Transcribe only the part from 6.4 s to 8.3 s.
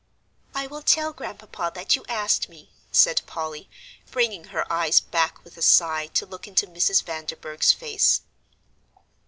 into Mrs. Vanderburgh's face.